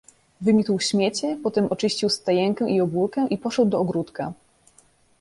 "Wymiótł 0.41 0.79
śmiecie, 0.79 1.37
potem 1.43 1.65
oczyścił 1.69 2.09
stajenkę 2.09 2.69
i 2.69 2.81
obórkę 2.81 3.27
i 3.27 3.37
poszedł 3.37 3.69
do 3.69 3.79
ogródka." 3.79 4.33